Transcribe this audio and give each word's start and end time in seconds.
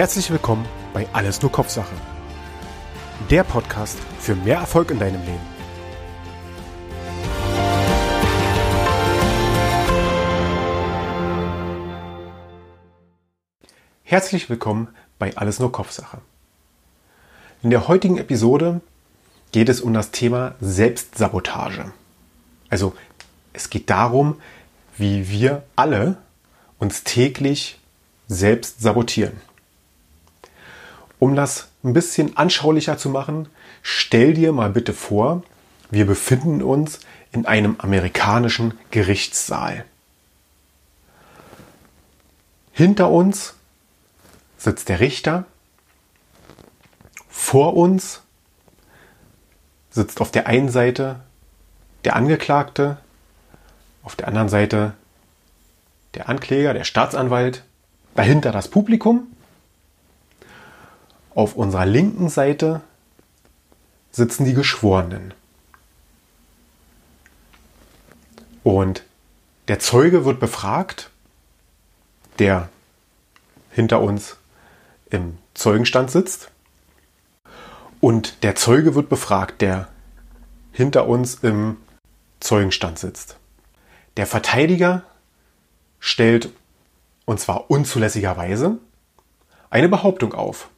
Herzlich 0.00 0.30
willkommen 0.30 0.64
bei 0.94 1.06
Alles 1.12 1.42
nur 1.42 1.52
Kopfsache. 1.52 1.94
Der 3.28 3.44
Podcast 3.44 3.98
für 4.18 4.34
mehr 4.34 4.56
Erfolg 4.56 4.90
in 4.90 4.98
deinem 4.98 5.20
Leben. 5.20 5.46
Herzlich 14.04 14.48
willkommen 14.48 14.88
bei 15.18 15.36
Alles 15.36 15.58
nur 15.58 15.70
Kopfsache. 15.70 16.22
In 17.62 17.68
der 17.68 17.86
heutigen 17.86 18.16
Episode 18.16 18.80
geht 19.52 19.68
es 19.68 19.82
um 19.82 19.92
das 19.92 20.12
Thema 20.12 20.54
Selbstsabotage. 20.62 21.92
Also 22.70 22.94
es 23.52 23.68
geht 23.68 23.90
darum, 23.90 24.40
wie 24.96 25.28
wir 25.28 25.62
alle 25.76 26.16
uns 26.78 27.04
täglich 27.04 27.78
selbst 28.28 28.80
sabotieren. 28.80 29.49
Um 31.20 31.36
das 31.36 31.68
ein 31.84 31.92
bisschen 31.92 32.36
anschaulicher 32.38 32.96
zu 32.96 33.10
machen, 33.10 33.48
stell 33.82 34.32
dir 34.32 34.52
mal 34.52 34.70
bitte 34.70 34.94
vor, 34.94 35.42
wir 35.90 36.06
befinden 36.06 36.62
uns 36.62 37.00
in 37.30 37.44
einem 37.44 37.76
amerikanischen 37.78 38.78
Gerichtssaal. 38.90 39.84
Hinter 42.72 43.10
uns 43.10 43.54
sitzt 44.56 44.88
der 44.88 45.00
Richter, 45.00 45.44
vor 47.28 47.76
uns 47.76 48.22
sitzt 49.90 50.22
auf 50.22 50.30
der 50.30 50.46
einen 50.46 50.70
Seite 50.70 51.20
der 52.04 52.16
Angeklagte, 52.16 52.96
auf 54.02 54.16
der 54.16 54.26
anderen 54.26 54.48
Seite 54.48 54.94
der 56.14 56.30
Ankläger, 56.30 56.72
der 56.72 56.84
Staatsanwalt, 56.84 57.62
dahinter 58.14 58.52
das 58.52 58.68
Publikum 58.68 59.26
auf 61.34 61.56
unserer 61.56 61.86
linken 61.86 62.28
Seite 62.28 62.80
sitzen 64.10 64.44
die 64.44 64.54
Geschworenen. 64.54 65.34
Und 68.62 69.04
der 69.68 69.78
Zeuge 69.78 70.24
wird 70.24 70.40
befragt, 70.40 71.10
der 72.38 72.68
hinter 73.70 74.00
uns 74.00 74.36
im 75.10 75.38
Zeugenstand 75.54 76.10
sitzt. 76.10 76.50
Und 78.00 78.42
der 78.42 78.56
Zeuge 78.56 78.94
wird 78.94 79.08
befragt, 79.08 79.60
der 79.62 79.88
hinter 80.72 81.06
uns 81.06 81.36
im 81.36 81.76
Zeugenstand 82.40 82.98
sitzt. 82.98 83.36
Der 84.16 84.26
Verteidiger 84.26 85.02
stellt, 85.98 86.50
und 87.26 87.38
zwar 87.38 87.70
unzulässigerweise, 87.70 88.78
eine 89.68 89.88
Behauptung 89.88 90.34
auf 90.34 90.68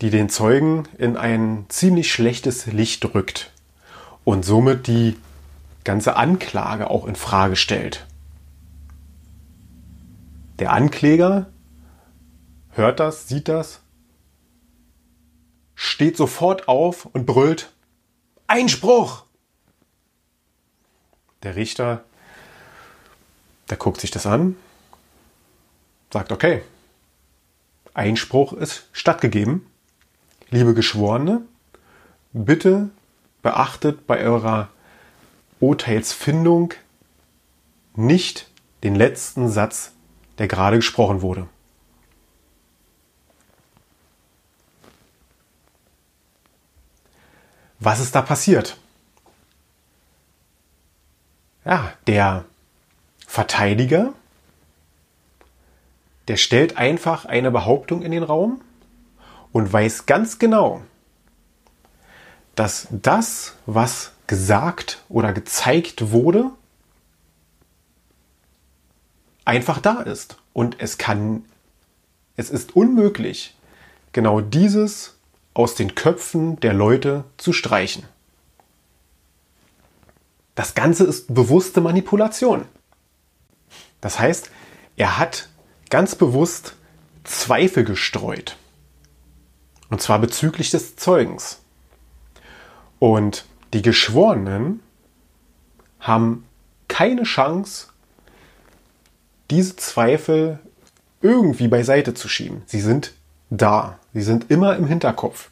die 0.00 0.10
den 0.10 0.30
Zeugen 0.30 0.88
in 0.96 1.16
ein 1.16 1.66
ziemlich 1.68 2.12
schlechtes 2.12 2.66
Licht 2.66 3.14
rückt 3.14 3.52
und 4.24 4.44
somit 4.44 4.86
die 4.86 5.16
ganze 5.84 6.16
Anklage 6.16 6.90
auch 6.90 7.06
in 7.06 7.16
Frage 7.16 7.56
stellt. 7.56 8.06
Der 10.58 10.72
Ankläger 10.72 11.50
hört 12.70 13.00
das, 13.00 13.28
sieht 13.28 13.48
das, 13.48 13.80
steht 15.74 16.16
sofort 16.16 16.68
auf 16.68 17.06
und 17.06 17.26
brüllt 17.26 17.72
Einspruch! 18.46 19.24
Der 21.42 21.56
Richter, 21.56 22.04
der 23.70 23.76
guckt 23.78 24.00
sich 24.00 24.10
das 24.10 24.26
an, 24.26 24.56
sagt 26.12 26.32
okay, 26.32 26.62
Einspruch 27.94 28.52
ist 28.52 28.88
stattgegeben 28.92 29.69
liebe 30.50 30.74
Geschworene, 30.74 31.42
bitte 32.32 32.90
beachtet 33.42 34.06
bei 34.06 34.22
eurer 34.22 34.68
Urteilsfindung 35.60 36.74
nicht 37.94 38.50
den 38.82 38.94
letzten 38.94 39.48
Satz, 39.48 39.92
der 40.38 40.48
gerade 40.48 40.76
gesprochen 40.76 41.22
wurde. 41.22 41.46
Was 47.78 48.00
ist 48.00 48.14
da 48.14 48.22
passiert? 48.22 48.76
Ja, 51.64 51.92
der 52.06 52.44
Verteidiger, 53.26 54.12
der 56.28 56.36
stellt 56.36 56.76
einfach 56.76 57.24
eine 57.24 57.50
Behauptung 57.50 58.02
in 58.02 58.12
den 58.12 58.22
Raum 58.22 58.60
und 59.52 59.72
weiß 59.72 60.06
ganz 60.06 60.38
genau, 60.38 60.82
dass 62.54 62.88
das, 62.90 63.54
was 63.66 64.12
gesagt 64.26 65.02
oder 65.08 65.32
gezeigt 65.32 66.10
wurde, 66.10 66.50
einfach 69.44 69.80
da 69.80 70.02
ist. 70.02 70.36
Und 70.52 70.76
es 70.78 70.98
kann, 70.98 71.44
es 72.36 72.50
ist 72.50 72.76
unmöglich, 72.76 73.56
genau 74.12 74.40
dieses 74.40 75.16
aus 75.54 75.74
den 75.74 75.94
Köpfen 75.94 76.60
der 76.60 76.74
Leute 76.74 77.24
zu 77.36 77.52
streichen. 77.52 78.04
Das 80.54 80.74
Ganze 80.74 81.04
ist 81.04 81.32
bewusste 81.32 81.80
Manipulation. 81.80 82.66
Das 84.00 84.18
heißt, 84.18 84.50
er 84.96 85.18
hat 85.18 85.48
ganz 85.88 86.14
bewusst 86.14 86.74
Zweifel 87.24 87.84
gestreut. 87.84 88.56
Und 89.90 90.00
zwar 90.00 90.20
bezüglich 90.20 90.70
des 90.70 90.96
Zeugens. 90.96 91.60
Und 92.98 93.44
die 93.74 93.82
Geschworenen 93.82 94.80
haben 95.98 96.46
keine 96.88 97.24
Chance, 97.24 97.88
diese 99.50 99.76
Zweifel 99.76 100.60
irgendwie 101.20 101.68
beiseite 101.68 102.14
zu 102.14 102.28
schieben. 102.28 102.62
Sie 102.66 102.80
sind 102.80 103.14
da. 103.50 103.98
Sie 104.14 104.22
sind 104.22 104.50
immer 104.50 104.76
im 104.76 104.86
Hinterkopf. 104.86 105.50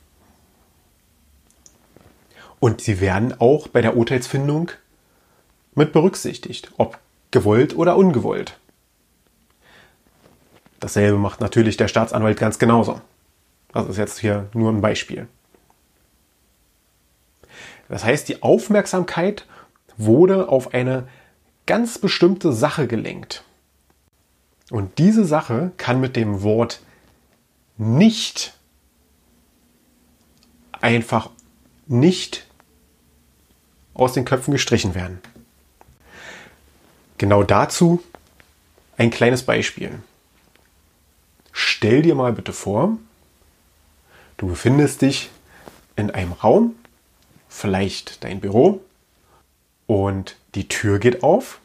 Und 2.60 2.80
sie 2.80 3.00
werden 3.00 3.34
auch 3.40 3.68
bei 3.68 3.82
der 3.82 3.96
Urteilsfindung 3.96 4.70
mit 5.74 5.92
berücksichtigt, 5.92 6.72
ob 6.76 6.98
gewollt 7.30 7.76
oder 7.76 7.96
ungewollt. 7.96 8.58
Dasselbe 10.80 11.18
macht 11.18 11.40
natürlich 11.40 11.76
der 11.76 11.88
Staatsanwalt 11.88 12.38
ganz 12.38 12.58
genauso. 12.58 13.00
Das 13.72 13.88
ist 13.88 13.96
jetzt 13.96 14.18
hier 14.18 14.48
nur 14.54 14.70
ein 14.70 14.80
Beispiel. 14.80 15.28
Das 17.88 18.04
heißt, 18.04 18.28
die 18.28 18.42
Aufmerksamkeit 18.42 19.46
wurde 19.96 20.48
auf 20.48 20.74
eine 20.74 21.08
ganz 21.66 21.98
bestimmte 21.98 22.52
Sache 22.52 22.86
gelenkt. 22.86 23.44
Und 24.70 24.98
diese 24.98 25.24
Sache 25.24 25.72
kann 25.76 26.00
mit 26.00 26.16
dem 26.16 26.42
Wort 26.42 26.80
nicht 27.76 28.54
einfach 30.72 31.30
nicht 31.86 32.46
aus 33.94 34.12
den 34.12 34.24
Köpfen 34.24 34.52
gestrichen 34.52 34.94
werden. 34.94 35.20
Genau 37.16 37.42
dazu 37.42 38.02
ein 38.96 39.10
kleines 39.10 39.42
Beispiel. 39.42 40.02
Stell 41.52 42.02
dir 42.02 42.14
mal 42.14 42.32
bitte 42.32 42.52
vor, 42.52 42.96
Du 44.38 44.46
befindest 44.46 45.02
dich 45.02 45.30
in 45.96 46.12
einem 46.12 46.32
Raum, 46.32 46.76
vielleicht 47.48 48.22
dein 48.22 48.40
Büro, 48.40 48.80
und 49.86 50.36
die 50.54 50.68
Tür 50.68 51.00
geht 51.00 51.24
auf 51.24 51.60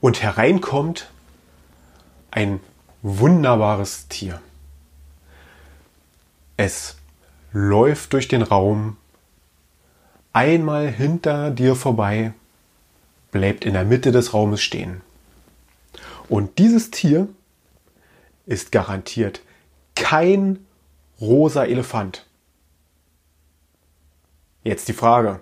und 0.00 0.22
hereinkommt 0.22 1.10
ein 2.30 2.60
wunderbares 3.02 4.08
Tier. 4.08 4.40
Es 6.56 6.96
läuft 7.52 8.14
durch 8.14 8.28
den 8.28 8.42
Raum, 8.42 8.96
einmal 10.32 10.88
hinter 10.88 11.50
dir 11.50 11.74
vorbei, 11.74 12.32
bleibt 13.32 13.66
in 13.66 13.74
der 13.74 13.84
Mitte 13.84 14.12
des 14.12 14.32
Raumes 14.32 14.62
stehen. 14.62 15.02
Und 16.30 16.58
dieses 16.58 16.90
Tier 16.90 17.28
ist 18.46 18.72
garantiert 18.72 19.42
kein 19.94 20.64
rosa 21.20 21.64
Elefant. 21.64 22.26
Jetzt 24.62 24.88
die 24.88 24.92
Frage. 24.92 25.40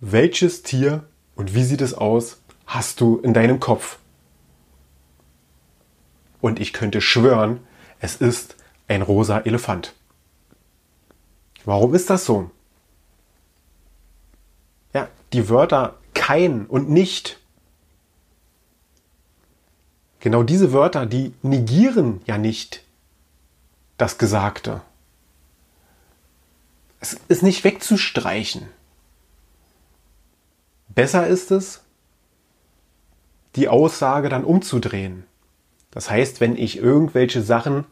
Welches 0.00 0.62
Tier 0.62 1.04
und 1.36 1.54
wie 1.54 1.64
sieht 1.64 1.80
es 1.80 1.94
aus 1.94 2.40
hast 2.66 3.00
du 3.00 3.18
in 3.18 3.34
deinem 3.34 3.60
Kopf? 3.60 3.98
Und 6.40 6.58
ich 6.58 6.72
könnte 6.72 7.00
schwören, 7.00 7.60
es 7.98 8.16
ist 8.16 8.56
ein 8.88 9.02
rosa 9.02 9.40
Elefant. 9.40 9.94
Warum 11.64 11.94
ist 11.94 12.08
das 12.08 12.24
so? 12.24 12.50
Ja, 14.94 15.08
die 15.32 15.48
Wörter 15.48 15.98
kein 16.14 16.66
und 16.66 16.88
nicht 16.88 17.38
genau 20.18 20.42
diese 20.42 20.72
Wörter, 20.72 21.06
die 21.06 21.34
negieren 21.42 22.22
ja 22.26 22.38
nicht 22.38 22.84
das 24.00 24.18
Gesagte. 24.18 24.80
Es 27.00 27.18
ist 27.28 27.42
nicht 27.42 27.64
wegzustreichen. 27.64 28.68
Besser 30.88 31.26
ist 31.26 31.50
es, 31.50 31.82
die 33.56 33.68
Aussage 33.68 34.28
dann 34.28 34.44
umzudrehen. 34.44 35.24
Das 35.90 36.10
heißt, 36.10 36.40
wenn 36.40 36.56
ich 36.56 36.78
irgendwelche 36.78 37.42
Sachen 37.42 37.84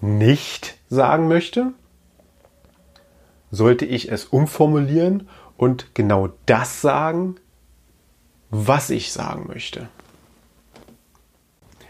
nicht 0.00 0.76
sagen 0.88 1.28
möchte, 1.28 1.72
sollte 3.50 3.84
ich 3.84 4.10
es 4.10 4.24
umformulieren 4.24 5.28
und 5.56 5.94
genau 5.94 6.30
das 6.46 6.80
sagen, 6.80 7.36
was 8.50 8.90
ich 8.90 9.12
sagen 9.12 9.46
möchte. 9.48 9.88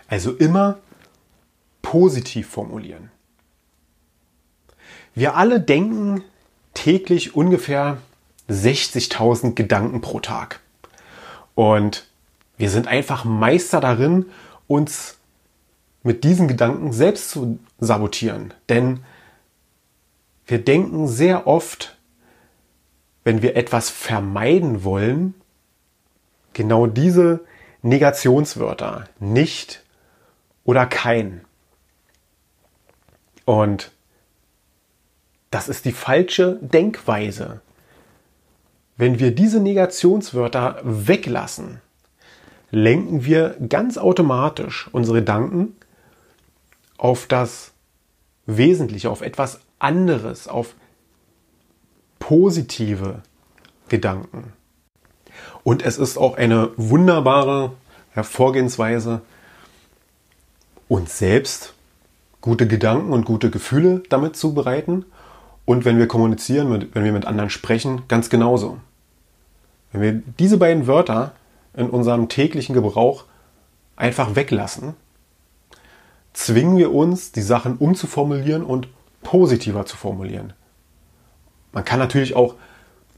Also 0.06 0.32
immer 0.32 0.78
positiv 1.82 2.48
formulieren. 2.48 3.10
Wir 5.14 5.36
alle 5.36 5.60
denken 5.60 6.24
täglich 6.74 7.34
ungefähr 7.34 7.98
60.000 8.48 9.54
Gedanken 9.54 10.00
pro 10.00 10.20
Tag. 10.20 10.60
Und 11.54 12.06
wir 12.56 12.70
sind 12.70 12.86
einfach 12.88 13.24
Meister 13.24 13.80
darin, 13.80 14.26
uns 14.66 15.18
mit 16.02 16.24
diesen 16.24 16.48
Gedanken 16.48 16.92
selbst 16.92 17.30
zu 17.30 17.58
sabotieren. 17.78 18.54
Denn 18.68 19.04
wir 20.46 20.64
denken 20.64 21.06
sehr 21.08 21.46
oft, 21.46 21.96
wenn 23.24 23.42
wir 23.42 23.56
etwas 23.56 23.90
vermeiden 23.90 24.82
wollen, 24.82 25.34
genau 26.52 26.86
diese 26.86 27.40
Negationswörter, 27.82 29.08
nicht 29.20 29.82
oder 30.64 30.86
kein. 30.86 31.44
Und 33.44 33.91
das 35.52 35.68
ist 35.68 35.84
die 35.84 35.92
falsche 35.92 36.58
Denkweise. 36.60 37.60
Wenn 38.96 39.18
wir 39.18 39.34
diese 39.34 39.60
Negationswörter 39.60 40.80
weglassen, 40.82 41.80
lenken 42.70 43.24
wir 43.24 43.56
ganz 43.68 43.98
automatisch 43.98 44.88
unsere 44.92 45.18
Gedanken 45.18 45.76
auf 46.96 47.26
das 47.26 47.72
Wesentliche, 48.46 49.10
auf 49.10 49.20
etwas 49.20 49.60
anderes, 49.78 50.48
auf 50.48 50.74
positive 52.18 53.20
Gedanken. 53.88 54.54
Und 55.64 55.84
es 55.84 55.98
ist 55.98 56.16
auch 56.16 56.36
eine 56.36 56.70
wunderbare 56.76 57.72
Vorgehensweise, 58.14 59.20
uns 60.88 61.18
selbst 61.18 61.74
gute 62.40 62.66
Gedanken 62.66 63.12
und 63.12 63.24
gute 63.24 63.50
Gefühle 63.50 64.02
damit 64.08 64.36
zu 64.36 64.54
bereiten. 64.54 65.04
Und 65.64 65.84
wenn 65.84 65.98
wir 65.98 66.08
kommunizieren, 66.08 66.88
wenn 66.92 67.04
wir 67.04 67.12
mit 67.12 67.24
anderen 67.24 67.50
sprechen, 67.50 68.02
ganz 68.08 68.30
genauso. 68.30 68.78
Wenn 69.92 70.00
wir 70.00 70.22
diese 70.38 70.58
beiden 70.58 70.86
Wörter 70.86 71.32
in 71.74 71.88
unserem 71.88 72.28
täglichen 72.28 72.74
Gebrauch 72.74 73.24
einfach 73.96 74.34
weglassen, 74.34 74.94
zwingen 76.32 76.76
wir 76.78 76.92
uns, 76.92 77.32
die 77.32 77.42
Sachen 77.42 77.76
umzuformulieren 77.76 78.64
und 78.64 78.88
positiver 79.22 79.86
zu 79.86 79.96
formulieren. 79.96 80.52
Man 81.72 81.84
kann 81.84 81.98
natürlich 81.98 82.34
auch 82.34 82.56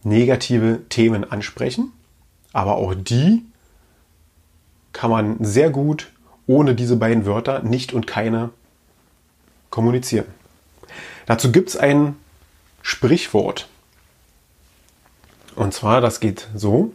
negative 0.03 0.83
Themen 0.89 1.31
ansprechen, 1.31 1.93
aber 2.53 2.77
auch 2.77 2.95
die 2.95 3.45
kann 4.93 5.11
man 5.11 5.43
sehr 5.43 5.71
gut 5.71 6.13
ohne 6.47 6.75
diese 6.75 6.97
beiden 6.97 7.25
Wörter 7.25 7.63
nicht 7.63 7.93
und 7.95 8.07
keine 8.07 8.51
kommunizieren. 9.71 10.27
Dazu 11.27 11.51
gibt 11.51 11.71
es 11.71 11.77
ein 11.77 12.17
Sprichwort. 12.87 13.67
Und 15.57 15.73
zwar, 15.73 16.03
das 16.03 16.21
geht 16.21 16.49
so. 16.55 16.93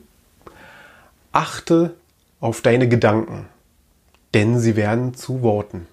Achte 1.31 1.95
auf 2.39 2.61
deine 2.61 2.87
Gedanken, 2.87 3.47
denn 4.35 4.59
sie 4.59 4.75
werden 4.75 5.15
zu 5.15 5.41
Worten. 5.41 5.87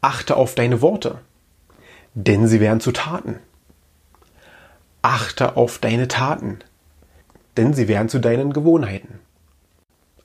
Achte 0.00 0.36
auf 0.36 0.56
deine 0.56 0.82
Worte, 0.82 1.20
denn 2.14 2.48
sie 2.48 2.58
werden 2.58 2.80
zu 2.80 2.90
Taten. 2.90 3.38
Achte 5.02 5.56
auf 5.56 5.78
deine 5.78 6.08
Taten, 6.08 6.58
denn 7.56 7.72
sie 7.72 7.86
werden 7.86 8.08
zu 8.08 8.18
deinen 8.18 8.52
Gewohnheiten. 8.52 9.20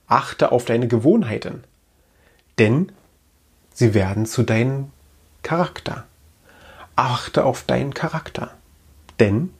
Achte 0.08 0.50
auf 0.50 0.64
deine 0.64 0.88
Gewohnheiten, 0.88 1.62
denn 2.58 2.90
sie 3.72 3.94
werden 3.94 4.26
zu 4.26 4.42
deinem 4.42 4.90
Charakter. 5.42 6.04
Achte 6.98 7.44
auf 7.44 7.62
deinen 7.64 7.92
Charakter, 7.92 8.55
denn 9.20 9.50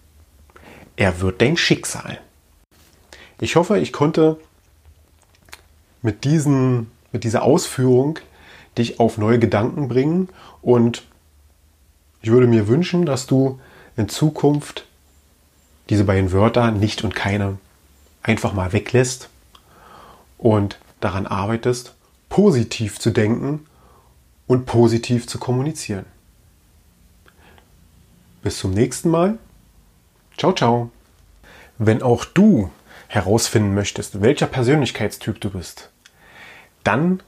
er 0.96 1.20
wird 1.20 1.40
dein 1.40 1.56
Schicksal. 1.56 2.18
Ich 3.40 3.56
hoffe, 3.56 3.78
ich 3.78 3.92
konnte 3.92 4.38
mit, 6.02 6.24
diesen, 6.24 6.90
mit 7.12 7.24
dieser 7.24 7.42
Ausführung 7.42 8.18
dich 8.78 9.00
auf 9.00 9.18
neue 9.18 9.38
Gedanken 9.38 9.88
bringen 9.88 10.28
und 10.62 11.04
ich 12.22 12.30
würde 12.30 12.46
mir 12.46 12.68
wünschen, 12.68 13.06
dass 13.06 13.26
du 13.26 13.60
in 13.96 14.08
Zukunft 14.08 14.86
diese 15.90 16.04
beiden 16.04 16.32
Wörter 16.32 16.70
nicht 16.70 17.04
und 17.04 17.14
keine 17.14 17.58
einfach 18.22 18.52
mal 18.52 18.72
weglässt 18.72 19.28
und 20.38 20.78
daran 21.00 21.26
arbeitest, 21.26 21.94
positiv 22.28 22.98
zu 22.98 23.10
denken 23.10 23.66
und 24.46 24.66
positiv 24.66 25.26
zu 25.26 25.38
kommunizieren. 25.38 26.06
Bis 28.42 28.58
zum 28.58 28.72
nächsten 28.72 29.10
Mal. 29.10 29.38
Ciao, 30.36 30.52
ciao. 30.52 30.90
Wenn 31.78 32.02
auch 32.02 32.26
du 32.26 32.70
herausfinden 33.08 33.74
möchtest, 33.74 34.20
welcher 34.20 34.46
Persönlichkeitstyp 34.46 35.40
du 35.40 35.48
bist, 35.50 35.90
dann 36.84 37.22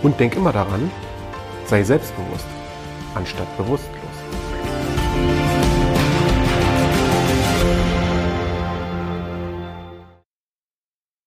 Und 0.05 0.21
denk 0.21 0.37
immer 0.37 0.52
daran, 0.52 0.88
sei 1.64 1.83
selbstbewusst 1.83 2.47
anstatt 3.16 3.57
bewusstlos. 3.57 4.06